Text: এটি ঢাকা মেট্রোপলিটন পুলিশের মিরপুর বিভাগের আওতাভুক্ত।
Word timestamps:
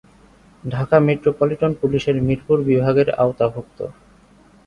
এটি 0.63 0.69
ঢাকা 0.69 0.97
মেট্রোপলিটন 1.07 1.71
পুলিশের 1.81 2.17
মিরপুর 2.21 2.57
বিভাগের 2.69 3.07
আওতাভুক্ত। 3.15 3.79